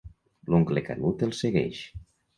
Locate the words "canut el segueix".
0.87-1.83